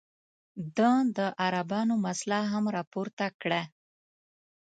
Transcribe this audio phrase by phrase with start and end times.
[0.77, 3.61] ده د عربانو مسله هم راپورته کړه.